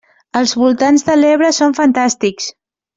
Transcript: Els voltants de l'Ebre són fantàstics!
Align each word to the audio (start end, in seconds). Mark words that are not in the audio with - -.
Els 0.39 0.53
voltants 0.61 1.05
de 1.11 1.19
l'Ebre 1.21 1.53
són 1.61 1.79
fantàstics! 1.85 2.53